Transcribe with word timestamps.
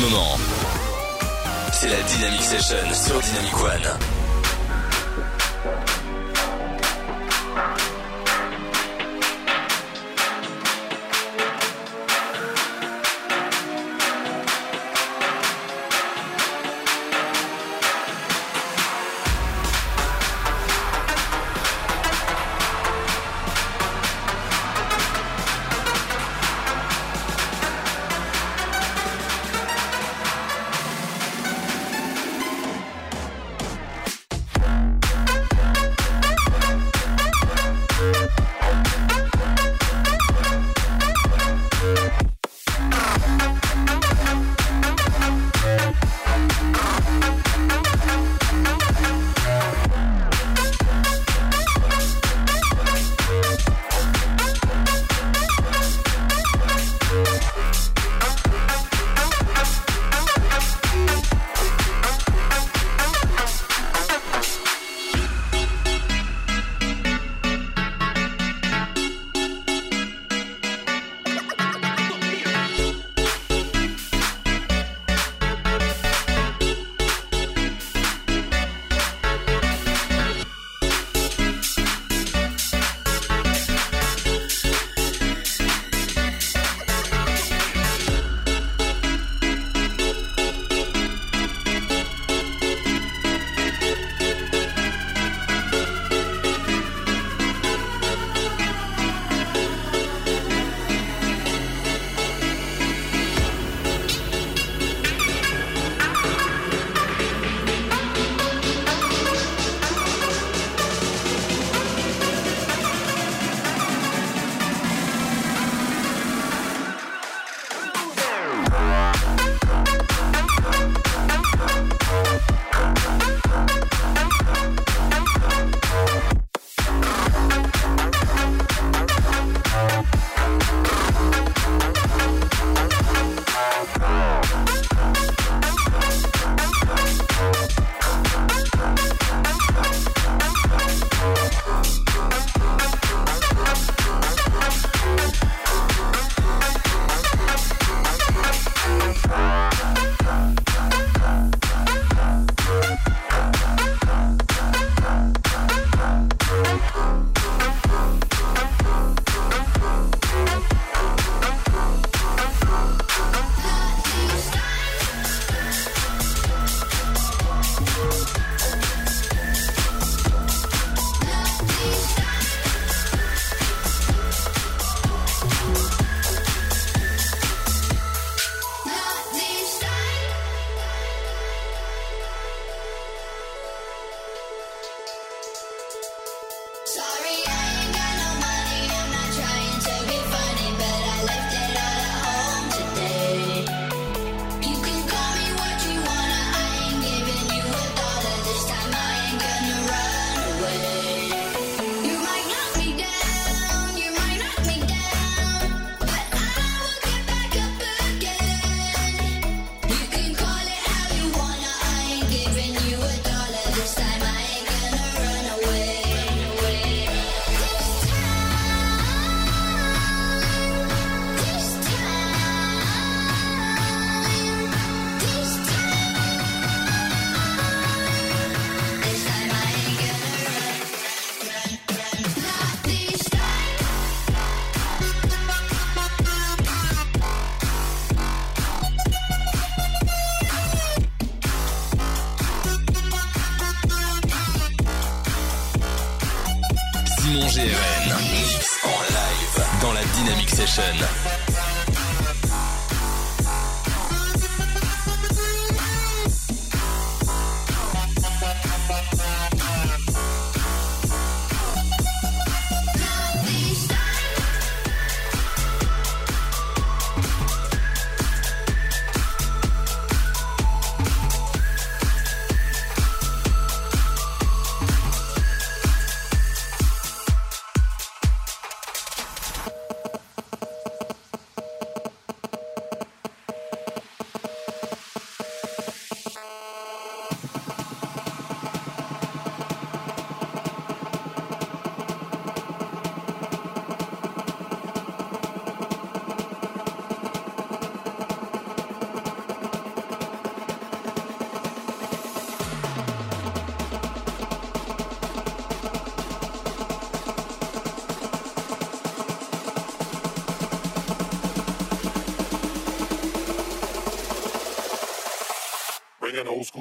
moment. 0.00 0.38
C'est 1.72 1.88
la 1.88 2.02
Dynamic 2.02 2.42
Session 2.42 2.94
sur 2.94 3.20
Dynamic 3.20 3.56
One. 3.60 4.19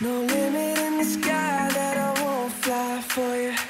No 0.00 0.20
limit 0.20 0.78
in 0.78 0.98
the 0.98 1.04
sky 1.04 1.68
that 1.72 1.96
I 1.96 2.22
won't 2.22 2.52
fly 2.52 3.00
for 3.00 3.36
you. 3.36 3.67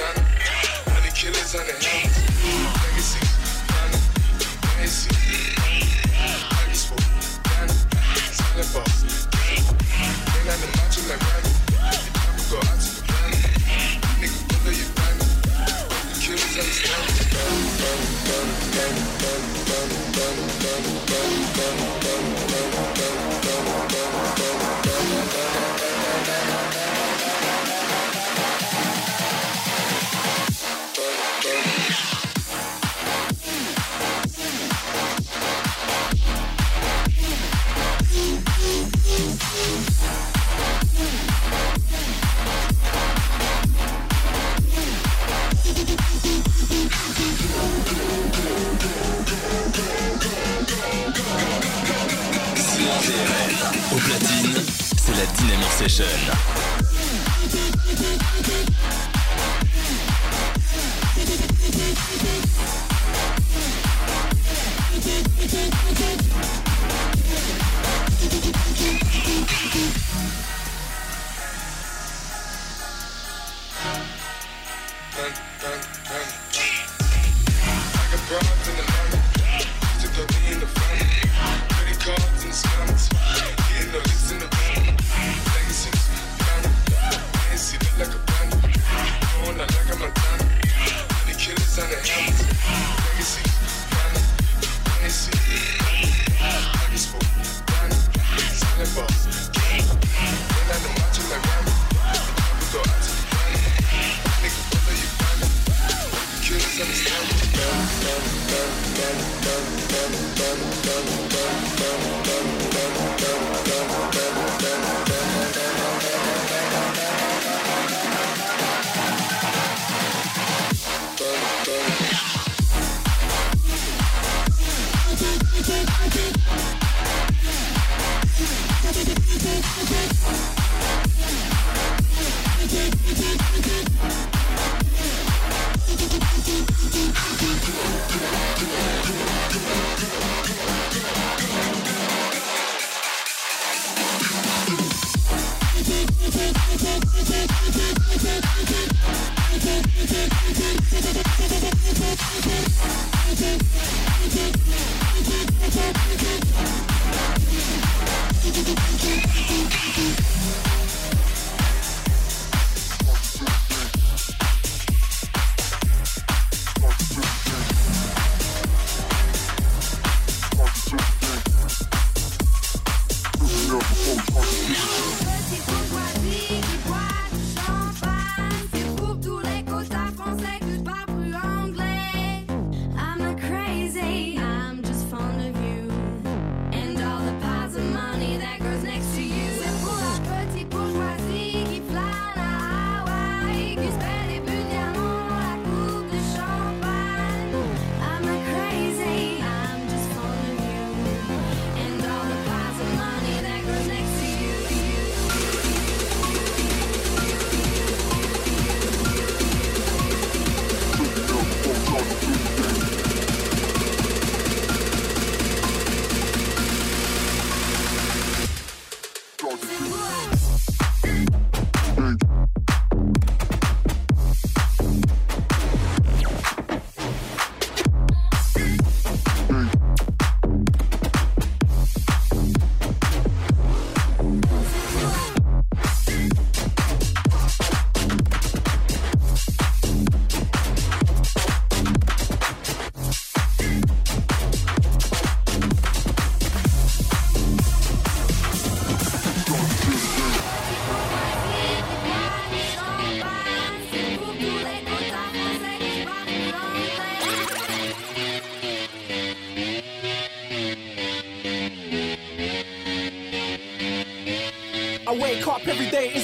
Montana. 0.00 0.24
Honey 0.92 1.10
killers 1.14 1.54
on 1.54 1.66
the 1.66 1.72
helmets. 1.72 2.09
Summer 55.60 55.88
Session. 55.88 56.60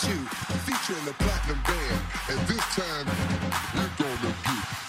2, 0.00 0.08
featuring 0.66 1.04
the 1.04 1.12
Platinum 1.14 1.60
Band. 1.62 2.00
And 2.28 2.38
this 2.48 2.64
time, 2.74 3.06
we're 3.74 3.90
gonna 3.96 4.34
get 4.44 4.85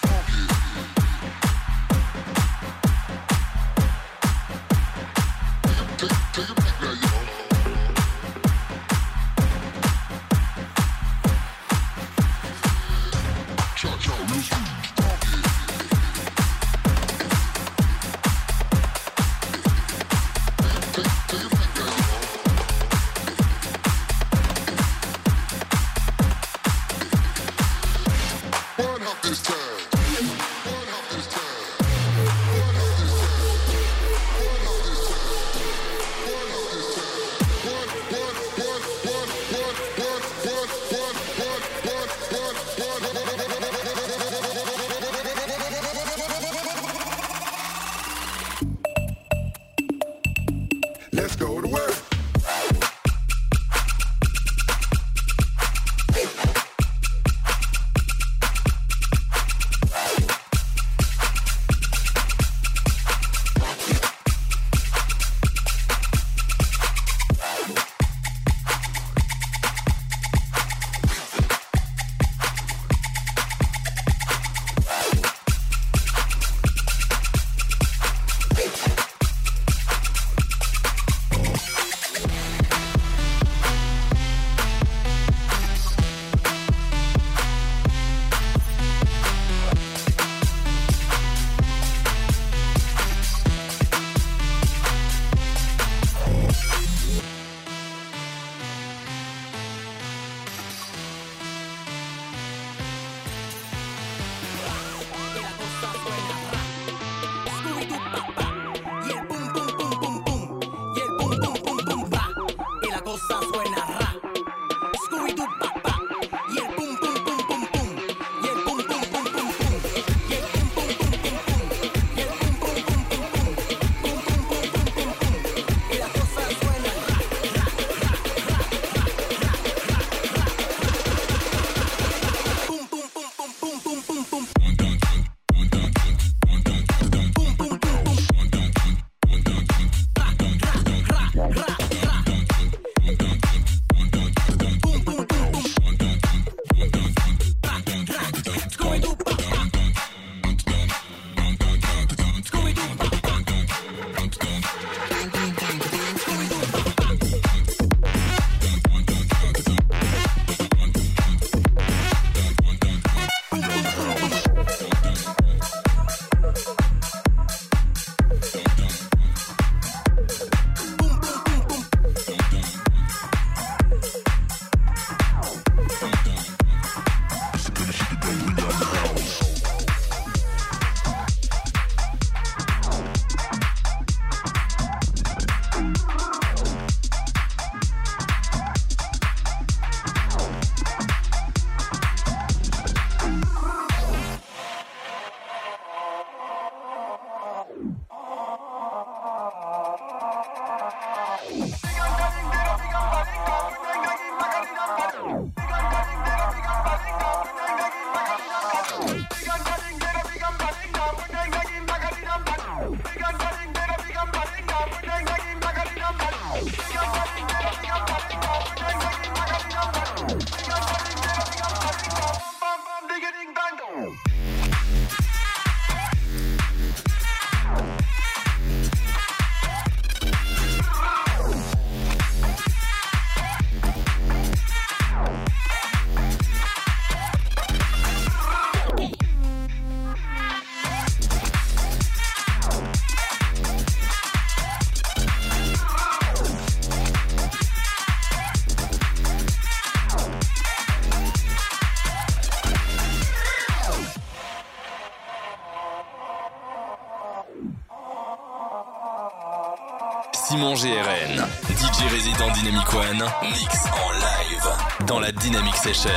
GRN, 260.77 261.43
DJ 261.71 262.07
résident 262.11 262.51
Dynamic 262.53 262.93
One, 262.93 263.25
mix 263.49 263.85
en 263.87 264.11
live 264.11 265.07
dans 265.07 265.19
la 265.19 265.31
Dynamic 265.31 265.75
Session. 265.75 266.11